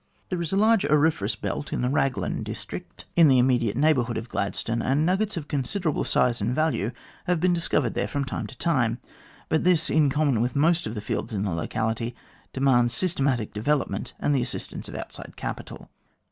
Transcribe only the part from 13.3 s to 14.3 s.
development